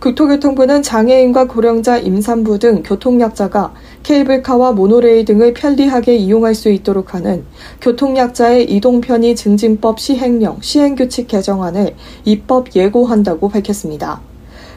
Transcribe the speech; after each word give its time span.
국토교통부는 0.00 0.82
장애인과 0.84 1.48
고령자, 1.48 1.98
임산부 1.98 2.60
등 2.60 2.84
교통약자가 2.84 3.74
케이블카와 4.04 4.70
모노레일 4.70 5.24
등을 5.24 5.54
편리하게 5.54 6.14
이용할 6.14 6.54
수 6.54 6.70
있도록 6.70 7.14
하는 7.14 7.44
교통약자의 7.80 8.70
이동편의 8.70 9.34
증진법 9.34 9.98
시행령 9.98 10.58
시행규칙 10.60 11.26
개정안을 11.26 11.96
입법 12.24 12.76
예고한다고 12.76 13.48
밝혔습니다. 13.48 14.20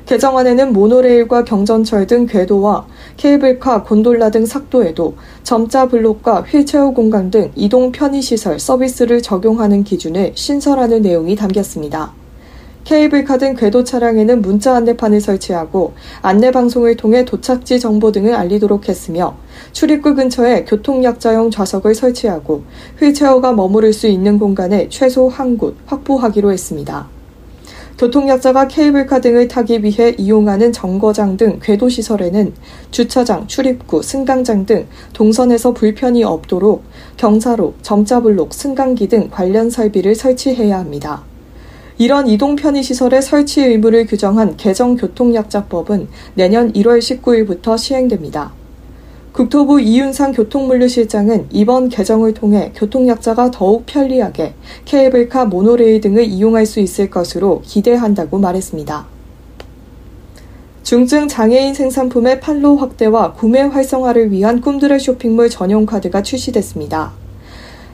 개정안에는 0.07 0.73
모노레일과 0.73 1.45
경전철 1.45 2.07
등 2.07 2.25
궤도와 2.25 2.87
케이블카, 3.17 3.83
곤돌라 3.83 4.31
등 4.31 4.47
삭도에도 4.47 5.13
점자 5.43 5.87
블록과 5.87 6.41
휠체어 6.41 6.89
공간 6.89 7.29
등 7.29 7.51
이동 7.55 7.91
편의시설 7.91 8.59
서비스를 8.59 9.21
적용하는 9.21 9.83
기준을 9.83 10.31
신설하는 10.33 11.03
내용이 11.03 11.35
담겼습니다. 11.35 12.20
케이블카 12.83 13.37
등 13.37 13.55
궤도 13.55 13.83
차량에는 13.83 14.41
문자 14.41 14.75
안내판을 14.75 15.21
설치하고 15.21 15.93
안내 16.21 16.51
방송을 16.51 16.97
통해 16.97 17.23
도착지 17.25 17.79
정보 17.79 18.11
등을 18.11 18.33
알리도록 18.33 18.89
했으며 18.89 19.37
출입구 19.71 20.15
근처에 20.15 20.65
교통약자용 20.65 21.51
좌석을 21.51 21.93
설치하고 21.93 22.63
휠체어가 22.99 23.53
머무를 23.53 23.93
수 23.93 24.07
있는 24.07 24.39
공간을 24.39 24.89
최소 24.89 25.27
한 25.27 25.51
곳 25.57 25.75
확보하기로 25.85 26.51
했습니다. 26.51 27.07
교통약자가 27.97 28.67
케이블카 28.67 29.21
등을 29.21 29.47
타기 29.47 29.83
위해 29.83 30.15
이용하는 30.17 30.71
정거장 30.71 31.37
등 31.37 31.59
궤도 31.61 31.87
시설에는 31.87 32.53
주차장, 32.89 33.45
출입구, 33.45 34.01
승강장 34.01 34.65
등 34.65 34.87
동선에서 35.13 35.73
불편이 35.73 36.23
없도록 36.23 36.83
경사로, 37.17 37.75
점자블록, 37.83 38.53
승강기 38.55 39.07
등 39.07 39.29
관련 39.29 39.69
설비를 39.69 40.15
설치해야 40.15 40.79
합니다. 40.79 41.30
이런 41.97 42.27
이동 42.27 42.55
편의 42.55 42.83
시설의 42.83 43.21
설치 43.21 43.61
의무를 43.61 44.05
규정한 44.05 44.57
개정 44.57 44.95
교통약자법은 44.95 46.07
내년 46.35 46.71
1월 46.73 46.99
19일부터 46.99 47.77
시행됩니다. 47.77 48.53
국토부 49.31 49.79
이윤상 49.79 50.33
교통물류실장은 50.33 51.47
이번 51.51 51.87
개정을 51.87 52.33
통해 52.33 52.73
교통약자가 52.75 53.51
더욱 53.51 53.85
편리하게 53.85 54.55
케이블카, 54.83 55.45
모노레일 55.45 56.01
등을 56.01 56.25
이용할 56.25 56.65
수 56.65 56.81
있을 56.81 57.09
것으로 57.09 57.61
기대한다고 57.63 58.37
말했습니다. 58.39 59.05
중증 60.83 61.29
장애인 61.29 61.73
생산품의 61.73 62.41
판로 62.41 62.75
확대와 62.75 63.31
구매 63.33 63.61
활성화를 63.61 64.31
위한 64.31 64.59
꿈들의 64.59 64.99
쇼핑몰 64.99 65.49
전용 65.49 65.85
카드가 65.85 66.21
출시됐습니다. 66.21 67.20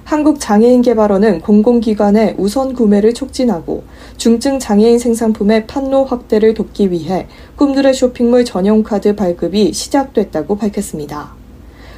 한국장애인개발원은 0.08 1.42
공공기관의 1.42 2.36
우선 2.38 2.74
구매를 2.74 3.14
촉진하고 3.14 3.84
중증 4.16 4.58
장애인 4.58 5.00
생산품의 5.00 5.68
판로 5.68 6.06
확대를 6.06 6.54
돕기 6.54 6.92
위해 6.92 7.28
꿈들의 7.58 7.94
쇼핑몰 7.94 8.46
전용 8.46 8.84
카드 8.84 9.18
발급이 9.18 9.74
시작됐다고 9.74 10.58
밝혔습니다. 10.58 11.34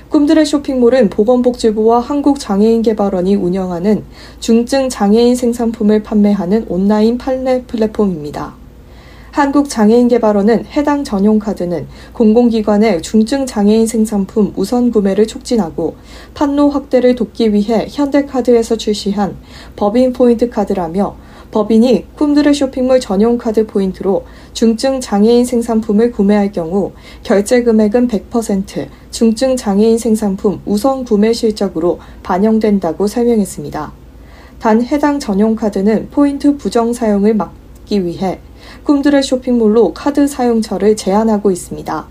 꿈들의 0.09 0.43
쇼핑몰은 0.43 1.11
보건복지부와 1.11 1.99
한국장애인개발원이 1.99 3.35
운영하는 3.35 4.03
중증 4.39 4.89
장애인 4.89 5.35
생산품을 5.35 6.01
판매하는 6.01 6.65
온라인 6.67 7.19
판매 7.19 7.61
플랫폼입니다. 7.65 8.58
한국장애인개발원은 9.31 10.65
해당 10.65 11.03
전용 11.03 11.39
카드는 11.39 11.87
공공기관의 12.13 13.01
중증 13.01 13.45
장애인 13.45 13.87
생산품 13.87 14.53
우선 14.55 14.91
구매를 14.91 15.27
촉진하고 15.27 15.95
판로 16.33 16.69
확대를 16.69 17.15
돕기 17.15 17.53
위해 17.53 17.87
현대카드에서 17.89 18.77
출시한 18.77 19.37
법인 19.75 20.13
포인트 20.13 20.49
카드라며 20.49 21.15
법인이 21.51 22.05
꿈드래 22.15 22.53
쇼핑몰 22.53 22.99
전용 22.99 23.37
카드 23.37 23.65
포인트로 23.65 24.25
중증 24.53 25.01
장애인 25.01 25.45
생산품을 25.45 26.11
구매할 26.11 26.51
경우 26.51 26.91
결제 27.23 27.63
금액은 27.63 28.07
100% 28.07 28.87
중증 29.09 29.55
장애인 29.55 29.97
생산품 29.97 30.61
우선 30.65 31.03
구매 31.03 31.33
실적으로 31.33 31.99
반영된다고 32.21 33.07
설명했습니다. 33.07 33.91
단 34.59 34.83
해당 34.83 35.19
전용 35.19 35.55
카드는 35.55 36.09
포인트 36.11 36.55
부정 36.57 36.93
사용을 36.93 37.33
막기 37.33 38.05
위해 38.05 38.39
꿈드래 38.89 39.21
쇼핑몰로 39.21 39.93
카드 39.93 40.27
사용처를 40.27 40.95
제한하고 40.95 41.51
있습니다. 41.51 42.07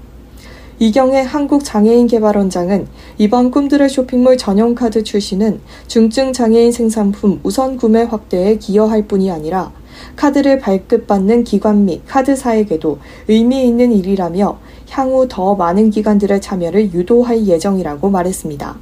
이경혜 0.79 1.23
한국장애인개발원장은 1.23 2.87
이번 3.19 3.51
꿈들의 3.51 3.89
쇼핑몰 3.89 4.37
전용 4.37 4.77
카드 4.77 5.03
출시는 5.03 5.59
중증 5.89 6.33
장애인 6.33 6.71
생산품 6.71 7.41
우선 7.43 7.77
구매 7.77 8.05
확대에 8.05 8.59
기여할 8.59 9.09
뿐이 9.09 9.29
아니라 9.29 9.73
카드를 10.15 10.61
발급받는 10.61 11.43
기관 11.43 11.85
및 11.85 12.03
카드사에게도 12.07 12.99
의미 13.27 13.67
있는 13.67 13.91
일이라며 13.91 14.61
향후 14.91 15.27
더 15.29 15.57
많은 15.57 15.91
기관들의 15.91 16.41
참여를 16.41 16.93
유도할 16.93 17.45
예정이라고 17.45 18.09
말했습니다. 18.09 18.77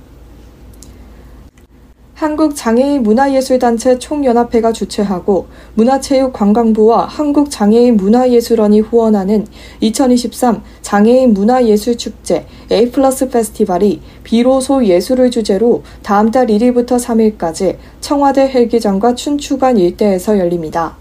한국장애인 2.17 3.03
문화예술단체 3.03 3.99
총연합회가 3.99 4.73
주최하고 4.73 5.49
문화체육관광부와 5.75 7.05
한국장애인 7.05 7.99
문화예술원이 7.99 8.81
후원하는 8.81 9.47
2023 9.81 10.63
장애인 10.81 11.35
문화예술축제 11.35 12.47
A 12.73 12.91
플러스 12.91 13.29
페스티벌이 13.29 14.01
비로소 14.25 14.83
예술을 14.87 15.31
주제로 15.31 15.83
다음 16.03 16.31
달 16.31 16.47
1일부터 16.47 16.99
3일까지 16.99 17.77
청와대 18.01 18.49
헬기장과 18.49 19.15
춘추관 19.15 19.77
일대에서 19.77 20.39
열립니다. 20.39 20.97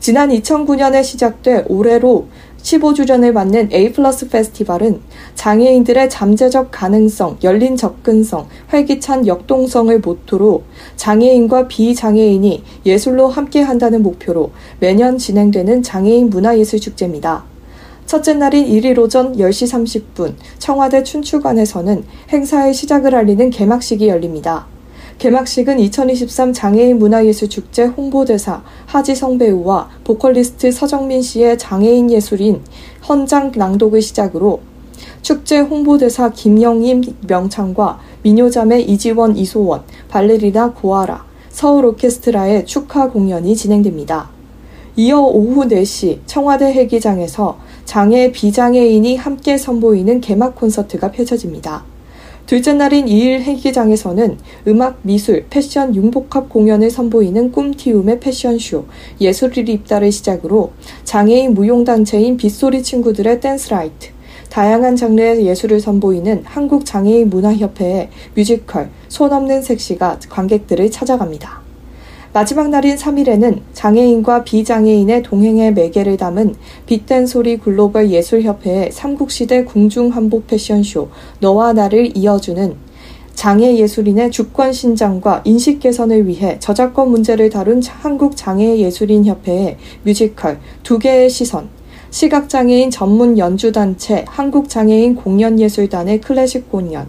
지난 0.00 0.30
2009년에 0.30 1.04
시작돼 1.04 1.66
올해로 1.68 2.26
15주년을 2.68 3.32
맞는 3.32 3.70
A 3.72 3.92
플러스 3.92 4.28
페스티벌은 4.28 5.00
장애인들의 5.34 6.10
잠재적 6.10 6.70
가능성, 6.70 7.38
열린 7.42 7.76
접근성, 7.76 8.46
활기찬 8.66 9.26
역동성을 9.26 9.98
모토로 10.00 10.64
장애인과 10.96 11.68
비장애인이 11.68 12.62
예술로 12.84 13.28
함께 13.28 13.62
한다는 13.62 14.02
목표로 14.02 14.50
매년 14.80 15.16
진행되는 15.16 15.82
장애인 15.82 16.28
문화예술 16.28 16.80
축제입니다. 16.80 17.44
첫째 18.04 18.34
날인 18.34 18.66
1일 18.66 18.98
오전 18.98 19.36
10시 19.36 20.14
30분 20.14 20.34
청와대 20.58 21.02
춘추관에서는 21.02 22.04
행사의 22.30 22.74
시작을 22.74 23.14
알리는 23.14 23.50
개막식이 23.50 24.08
열립니다. 24.08 24.66
개막식은 25.18 25.80
2023 25.80 26.52
장애인 26.52 27.00
문화예술축제 27.00 27.86
홍보대사 27.86 28.62
하지성 28.86 29.38
배우와 29.38 29.88
보컬리스트 30.04 30.70
서정민 30.70 31.22
씨의 31.22 31.58
장애인 31.58 32.12
예술인 32.12 32.62
헌장 33.08 33.50
낭독을 33.52 34.00
시작으로 34.00 34.60
축제 35.20 35.58
홍보대사 35.58 36.30
김영임 36.30 37.02
명창과 37.26 37.98
미녀자매 38.22 38.80
이지원 38.82 39.36
이소원, 39.36 39.82
발레리나 40.08 40.72
고아라, 40.74 41.24
서울 41.50 41.86
오케스트라의 41.86 42.64
축하 42.64 43.10
공연이 43.10 43.56
진행됩니다. 43.56 44.30
이어 44.94 45.20
오후 45.20 45.66
4시 45.66 46.20
청와대 46.26 46.72
헬기장에서 46.72 47.58
장애 47.84 48.30
비장애인이 48.30 49.16
함께 49.16 49.58
선보이는 49.58 50.20
개막 50.20 50.54
콘서트가 50.54 51.10
펼쳐집니다. 51.10 51.97
둘째 52.48 52.72
날인 52.72 53.04
2일 53.04 53.42
헬기장에서는 53.42 54.38
음악, 54.68 55.00
미술, 55.02 55.44
패션 55.50 55.94
융복합 55.94 56.48
공연을 56.48 56.90
선보이는 56.90 57.52
꿈틔움의 57.52 58.20
패션쇼, 58.20 58.86
예술을 59.20 59.68
입다를 59.68 60.10
시작으로 60.10 60.72
장애인 61.04 61.52
무용단체인 61.52 62.38
빗소리 62.38 62.82
친구들의 62.82 63.42
댄스라이트, 63.42 64.12
다양한 64.48 64.96
장르의 64.96 65.44
예술을 65.44 65.78
선보이는 65.78 66.44
한국장애인 66.46 67.28
문화협회의 67.28 68.08
뮤지컬, 68.34 68.88
손 69.08 69.30
없는 69.30 69.60
색시가 69.60 70.18
관객들을 70.30 70.90
찾아갑니다. 70.90 71.67
마지막 72.34 72.68
날인 72.68 72.96
3일에는 72.96 73.60
장애인과 73.72 74.44
비장애인의 74.44 75.22
동행의 75.22 75.72
매개를 75.72 76.18
담은 76.18 76.54
빛된 76.84 77.26
소리 77.26 77.56
글로벌 77.56 78.10
예술협회의 78.10 78.92
삼국시대 78.92 79.64
궁중한복 79.64 80.46
패션쇼 80.46 81.08
너와 81.40 81.72
나를 81.72 82.16
이어주는 82.16 82.76
장애 83.34 83.76
예술인의 83.76 84.30
주권 84.30 84.72
신장과 84.72 85.42
인식 85.44 85.80
개선을 85.80 86.26
위해 86.26 86.58
저작권 86.58 87.10
문제를 87.10 87.48
다룬 87.48 87.80
한국장애예술인협회의 87.82 89.78
뮤지컬 90.02 90.60
두 90.82 90.98
개의 90.98 91.30
시선, 91.30 91.68
시각장애인 92.10 92.90
전문 92.90 93.38
연주단체 93.38 94.26
한국장애인 94.28 95.14
공연예술단의 95.14 96.20
클래식 96.20 96.70
공연, 96.70 97.06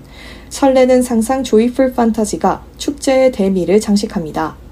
설레는 0.50 1.02
상상 1.02 1.44
조이풀 1.44 1.94
판타지가 1.94 2.64
축제의 2.78 3.32
대미를 3.34 3.82
장식합니다. 3.82 4.69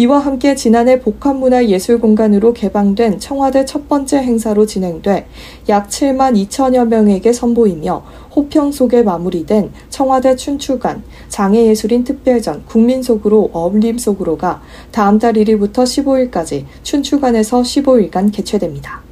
이와 0.00 0.20
함께 0.20 0.54
지난해 0.54 1.00
복합문화예술공간으로 1.00 2.52
개방된 2.52 3.18
청와대 3.18 3.64
첫 3.64 3.88
번째 3.88 4.18
행사로 4.18 4.64
진행돼 4.64 5.26
약 5.68 5.88
7만 5.88 6.36
2천여 6.46 6.86
명에게 6.86 7.32
선보이며 7.32 8.04
호평 8.36 8.70
속에 8.70 9.02
마무리된 9.02 9.72
청와대 9.90 10.36
춘추관 10.36 11.02
장애예술인 11.28 12.04
특별전 12.04 12.66
국민 12.66 13.02
속으로 13.02 13.50
어울림 13.52 13.98
속으로가 13.98 14.62
다음 14.92 15.18
달 15.18 15.32
1일부터 15.32 15.82
15일까지 15.82 16.66
춘추관에서 16.84 17.62
15일간 17.62 18.30
개최됩니다. 18.32 19.07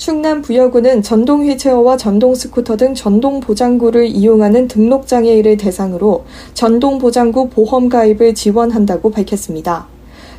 충남 0.00 0.40
부여구는 0.40 1.02
전동 1.02 1.44
휠체어와 1.44 1.98
전동 1.98 2.34
스쿠터 2.34 2.78
등 2.78 2.94
전동 2.94 3.38
보장구를 3.38 4.06
이용하는 4.06 4.66
등록 4.66 5.06
장애인을 5.06 5.58
대상으로 5.58 6.24
전동 6.54 6.96
보장구 6.96 7.50
보험 7.50 7.90
가입을 7.90 8.34
지원한다고 8.34 9.10
밝혔습니다. 9.10 9.88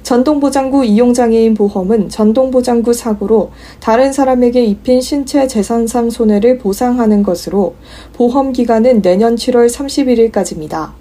전동 0.02 0.40
보장구 0.40 0.84
이용 0.84 1.14
장애인 1.14 1.54
보험은 1.54 2.10
전동 2.10 2.50
보장구 2.50 2.92
사고로 2.94 3.52
다른 3.80 4.12
사람에게 4.12 4.66
입힌 4.66 5.00
신체 5.00 5.46
재산상 5.46 6.10
손해를 6.10 6.58
보상하는 6.58 7.22
것으로 7.22 7.76
보험 8.14 8.54
기간은 8.54 9.04
내년 9.04 9.36
7월 9.36 9.70
31일까지입니다. 9.70 11.01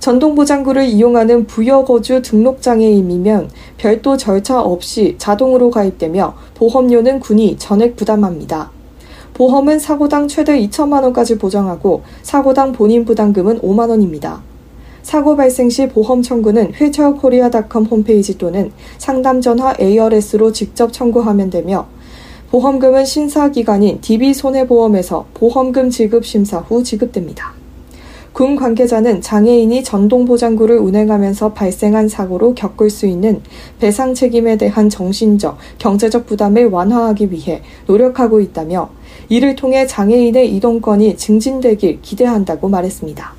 전동보장구를 0.00 0.84
이용하는 0.84 1.46
부여거주 1.46 2.22
등록장애인이면 2.22 3.50
별도 3.76 4.16
절차 4.16 4.60
없이 4.60 5.14
자동으로 5.18 5.70
가입되며 5.70 6.34
보험료는 6.54 7.20
군이 7.20 7.56
전액 7.58 7.96
부담합니다. 7.96 8.70
보험은 9.34 9.78
사고당 9.78 10.26
최대 10.26 10.58
2천만 10.60 11.02
원까지 11.02 11.38
보장하고 11.38 12.02
사고당 12.22 12.72
본인 12.72 13.04
부담금은 13.04 13.60
5만 13.60 13.90
원입니다. 13.90 14.42
사고 15.02 15.36
발생 15.36 15.70
시 15.70 15.88
보험 15.88 16.22
청구는 16.22 16.72
휠체어코리아닷컴 16.72 17.84
홈페이지 17.84 18.36
또는 18.36 18.70
상담 18.98 19.40
전화 19.40 19.74
ARS로 19.80 20.52
직접 20.52 20.92
청구하면 20.92 21.50
되며 21.50 21.86
보험금은 22.50 23.04
신사기관인 23.04 24.00
DB손해보험에서 24.00 25.26
보험금 25.34 25.88
지급 25.88 26.24
심사 26.26 26.58
후 26.58 26.82
지급됩니다. 26.82 27.59
군 28.40 28.56
관계자는 28.56 29.20
장애인이 29.20 29.84
전동보장구를 29.84 30.78
운행하면서 30.78 31.52
발생한 31.52 32.08
사고로 32.08 32.54
겪을 32.54 32.88
수 32.88 33.04
있는 33.04 33.42
배상 33.78 34.14
책임에 34.14 34.56
대한 34.56 34.88
정신적, 34.88 35.58
경제적 35.76 36.24
부담을 36.24 36.70
완화하기 36.70 37.32
위해 37.32 37.60
노력하고 37.86 38.40
있다며 38.40 38.88
이를 39.28 39.56
통해 39.56 39.86
장애인의 39.86 40.56
이동권이 40.56 41.18
증진되길 41.18 42.00
기대한다고 42.00 42.70
말했습니다. 42.70 43.34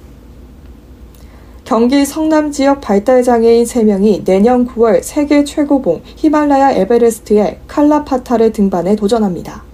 경기 1.64 2.06
성남 2.06 2.52
지역 2.52 2.80
발달장애인 2.82 3.64
3명이 3.64 4.24
내년 4.24 4.68
9월 4.68 5.02
세계 5.02 5.44
최고봉 5.44 6.04
히말라야 6.18 6.74
에베레스트의 6.74 7.58
칼라파타르 7.68 8.52
등반에 8.52 8.96
도전합니다. 8.96 9.71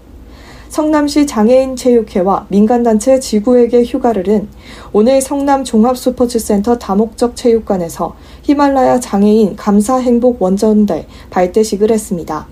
성남시 0.70 1.26
장애인체육회와 1.26 2.48
민간단체 2.50 3.20
지구에게 3.20 3.84
휴가를은 3.84 4.48
오늘 4.94 5.22
성남 5.22 5.64
종합스포츠센터 5.64 6.78
다목적 6.78 7.36
체육관에서 7.36 8.16
히말라야 8.44 9.00
장애인 9.00 9.56
감사행복 9.56 10.42
원정대 10.42 11.08
발대식을 11.30 11.92
했습니다. 11.92 12.48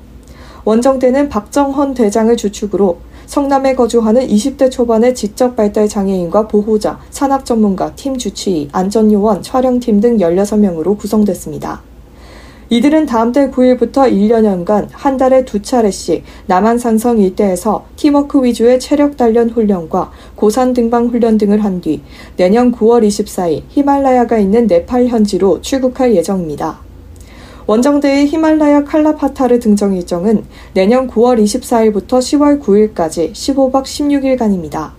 원정대는 0.63 1.29
박정헌 1.29 1.93
대장을 1.93 2.35
주축으로 2.35 2.97
성남에 3.27 3.75
거주하는 3.75 4.27
20대 4.27 4.71
초반의 4.71 5.13
지적 5.13 5.55
발달 5.55 5.87
장애인과 5.87 6.47
보호자, 6.47 6.99
산악 7.09 7.45
전문가, 7.45 7.93
팀 7.95 8.17
주치의, 8.17 8.69
안전요원, 8.71 9.41
촬영팀 9.41 9.99
등 9.99 10.17
16명으로 10.17 10.97
구성됐습니다. 10.97 11.81
이들은 12.69 13.05
다음 13.05 13.31
달 13.31 13.51
9일부터 13.51 14.11
1년여간 14.11 14.87
한 14.91 15.17
달에 15.17 15.45
두 15.45 15.61
차례씩 15.61 16.23
남한 16.47 16.79
산성 16.79 17.19
일대에서 17.19 17.85
팀워크 17.95 18.43
위주의 18.43 18.79
체력 18.79 19.17
단련 19.17 19.51
훈련과 19.51 20.11
고산 20.35 20.73
등반 20.73 21.07
훈련 21.07 21.37
등을 21.37 21.63
한 21.63 21.79
뒤 21.79 22.01
내년 22.37 22.71
9월 22.71 23.05
24일 23.05 23.63
히말라야가 23.69 24.39
있는 24.39 24.65
네팔 24.65 25.07
현지로 25.07 25.61
출국할 25.61 26.15
예정입니다. 26.15 26.79
원정대의 27.67 28.27
히말라야 28.27 28.85
칼라파타르 28.85 29.59
등정 29.59 29.93
일정은 29.93 30.45
내년 30.73 31.07
9월 31.07 31.43
24일부터 31.43 32.19
10월 32.19 32.61
9일까지 32.61 33.33
15박 33.33 33.83
16일간입니다. 33.83 34.91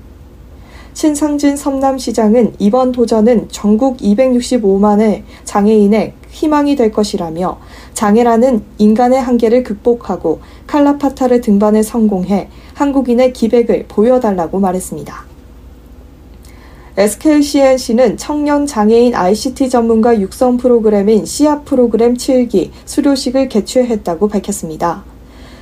신상진 0.93 1.57
섬남시장은 1.57 2.55
이번 2.59 2.93
도전은 2.93 3.49
전국 3.51 3.99
265만의 3.99 5.23
장애인의 5.45 6.15
희망이 6.37 6.77
될 6.77 6.93
것이라며 6.93 7.59
장애라는 7.95 8.63
인간의 8.77 9.23
한계를 9.23 9.63
극복하고 9.63 10.41
칼라파타르 10.67 11.41
등반에 11.41 11.83
성공해 11.83 12.51
한국인의 12.75 13.33
기백을 13.33 13.87
보여달라고 13.89 14.61
말했습니다. 14.61 15.25
SKCNC는 16.99 18.19
청년 18.19 18.67
장애인 18.67 19.15
ICT 19.15 19.71
전문가 19.71 20.19
육성 20.21 20.59
프로그램인 20.59 21.25
씨앗 21.25 21.65
프로그램 21.65 22.15
7기 22.15 22.71
수료식을 22.85 23.49
개최했다고 23.49 24.29
밝혔습니다. 24.29 25.16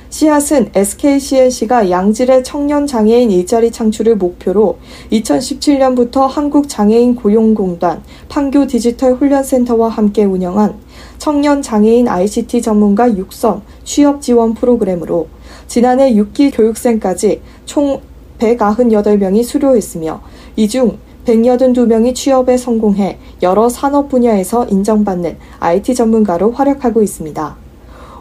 씨앗은 0.09 0.69
SKCNC가 0.73 1.89
양질의 1.89 2.43
청년 2.43 2.87
장애인 2.87 3.31
일자리 3.31 3.71
창출을 3.71 4.15
목표로 4.15 4.77
2017년부터 5.11 6.27
한국장애인 6.27 7.15
고용공단 7.15 8.03
판교 8.29 8.67
디지털 8.67 9.13
훈련센터와 9.13 9.89
함께 9.89 10.23
운영한 10.23 10.75
청년 11.17 11.61
장애인 11.61 12.07
ICT 12.07 12.61
전문가 12.61 13.09
육성 13.15 13.63
취업 13.83 14.21
지원 14.21 14.53
프로그램으로 14.53 15.27
지난해 15.67 16.13
6기 16.13 16.55
교육생까지 16.55 17.41
총 17.65 18.01
198명이 18.39 19.43
수료했으며 19.43 20.21
이중 20.55 20.97
182명이 21.25 22.13
취업에 22.13 22.55
성공해 22.55 23.17
여러 23.41 23.67
산업 23.67 24.09
분야에서 24.09 24.65
인정받는 24.65 25.37
IT 25.59 25.95
전문가로 25.95 26.51
활약하고 26.51 27.01
있습니다. 27.01 27.64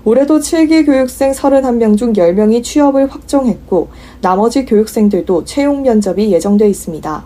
올해도 0.07 0.41
7기 0.41 0.85
교육생 0.85 1.33
31명 1.33 1.97
중 1.97 2.13
10명이 2.13 2.63
취업을 2.63 3.11
확정했고 3.11 3.89
나머지 4.21 4.67
교육생들도 4.67 5.45
채용 5.47 5.81
면접이 5.83 6.31
예정돼 6.31 6.69
있습니다. 6.69 7.25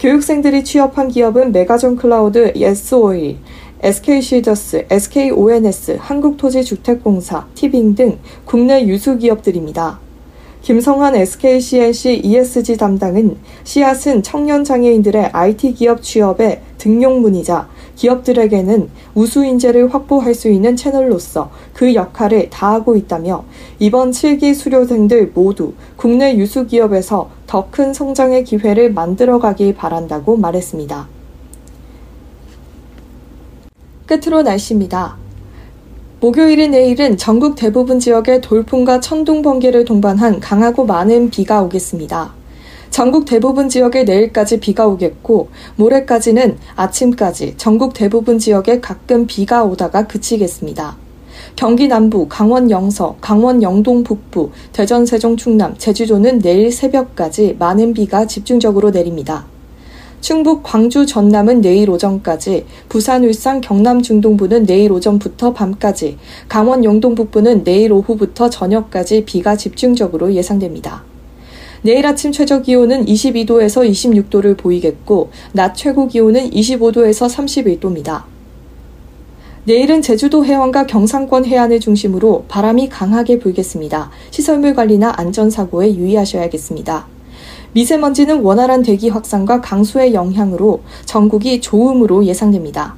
교육생들이 0.00 0.64
취업한 0.64 1.08
기업은 1.08 1.52
메가존 1.52 1.94
클라우드, 1.96 2.54
에쓰오일, 2.56 3.38
SK쉴더스, 3.80 4.86
SKONS, 4.90 5.96
한국토지주택공사, 6.00 7.46
티빙 7.54 7.94
등 7.94 8.18
국내 8.44 8.84
유수 8.84 9.16
기업들입니다. 9.16 10.00
김성환 10.62 11.14
SKCNC 11.14 12.22
ESG 12.24 12.78
담당은 12.78 13.36
씨앗은 13.62 14.24
청년 14.24 14.64
장애인들의 14.64 15.30
IT 15.32 15.74
기업 15.74 16.02
취업의 16.02 16.62
등용문이자 16.78 17.68
기업들에게는 17.98 18.88
우수 19.14 19.44
인재를 19.44 19.92
확보할 19.92 20.34
수 20.34 20.48
있는 20.48 20.76
채널로서 20.76 21.50
그 21.74 21.94
역할을 21.94 22.48
다하고 22.48 22.96
있다며 22.96 23.44
이번 23.78 24.12
7기 24.12 24.54
수료생들 24.54 25.32
모두 25.34 25.74
국내 25.96 26.36
유수 26.36 26.66
기업에서 26.66 27.28
더 27.46 27.68
큰 27.70 27.92
성장의 27.92 28.44
기회를 28.44 28.92
만들어가길 28.92 29.74
바란다고 29.74 30.36
말했습니다. 30.36 31.08
끝으로 34.06 34.42
날씨입니다. 34.42 35.16
목요일인 36.20 36.70
내일은 36.72 37.16
전국 37.16 37.56
대부분 37.56 38.00
지역에 38.00 38.40
돌풍과 38.40 39.00
천둥 39.00 39.42
번개를 39.42 39.84
동반한 39.84 40.40
강하고 40.40 40.86
많은 40.86 41.30
비가 41.30 41.62
오겠습니다. 41.62 42.37
전국 42.90 43.26
대부분 43.26 43.68
지역에 43.68 44.04
내일까지 44.04 44.60
비가 44.60 44.86
오겠고 44.86 45.48
모레까지는 45.76 46.58
아침까지 46.74 47.54
전국 47.56 47.94
대부분 47.94 48.38
지역에 48.38 48.80
가끔 48.80 49.26
비가 49.26 49.64
오다가 49.64 50.06
그치겠습니다. 50.06 50.96
경기 51.54 51.86
남부, 51.88 52.26
강원 52.28 52.70
영서, 52.70 53.16
강원 53.20 53.62
영동 53.62 54.02
북부, 54.02 54.50
대전 54.72 55.06
세종 55.06 55.36
충남, 55.36 55.76
제주도는 55.78 56.40
내일 56.40 56.72
새벽까지 56.72 57.56
많은 57.58 57.94
비가 57.94 58.26
집중적으로 58.26 58.90
내립니다. 58.90 59.46
충북, 60.20 60.62
광주, 60.64 61.06
전남은 61.06 61.60
내일 61.60 61.90
오전까지, 61.90 62.66
부산, 62.88 63.24
울산, 63.24 63.60
경남 63.60 64.02
중동부는 64.02 64.66
내일 64.66 64.90
오전부터 64.90 65.52
밤까지, 65.52 66.18
강원 66.48 66.82
영동 66.82 67.14
북부는 67.14 67.62
내일 67.62 67.92
오후부터 67.92 68.50
저녁까지 68.50 69.24
비가 69.24 69.56
집중적으로 69.56 70.34
예상됩니다. 70.34 71.04
내일 71.82 72.06
아침 72.06 72.32
최저 72.32 72.62
기온은 72.62 73.04
22도에서 73.06 73.88
26도를 73.88 74.56
보이겠고, 74.56 75.30
낮 75.52 75.74
최고 75.74 76.08
기온은 76.08 76.50
25도에서 76.50 77.28
31도입니다. 77.28 78.24
내일은 79.64 80.00
제주도 80.00 80.44
해안과 80.44 80.86
경상권 80.86 81.44
해안을 81.44 81.78
중심으로 81.80 82.46
바람이 82.48 82.88
강하게 82.88 83.38
불겠습니다. 83.38 84.10
시설물 84.30 84.74
관리나 84.74 85.12
안전사고에 85.16 85.94
유의하셔야겠습니다. 85.94 87.06
미세먼지는 87.74 88.40
원활한 88.40 88.82
대기 88.82 89.10
확산과 89.10 89.60
강수의 89.60 90.14
영향으로 90.14 90.80
전국이 91.04 91.60
좋음으로 91.60 92.24
예상됩니다. 92.24 92.96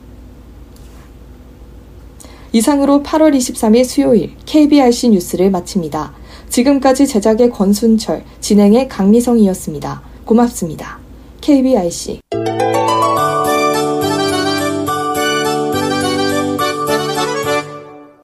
이상으로 2.52 3.02
8월 3.02 3.36
23일 3.36 3.84
수요일 3.84 4.30
KBRC 4.46 5.10
뉴스를 5.10 5.50
마칩니다. 5.50 6.19
지금까지 6.50 7.06
제작의 7.06 7.50
권순철, 7.50 8.24
진행의 8.40 8.88
강미성이었습니다. 8.88 10.02
고맙습니다. 10.24 10.98
KBRC 11.40 12.20